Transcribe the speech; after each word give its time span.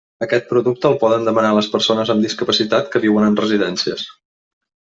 Aquest 0.25 0.45
producte 0.53 0.89
el 0.89 0.95
poden 1.03 1.27
demanar 1.29 1.51
les 1.57 1.69
persones 1.75 2.13
amb 2.13 2.25
discapacitat 2.27 2.91
que 2.95 3.05
viuen 3.07 3.29
en 3.31 3.41
residències. 3.45 4.09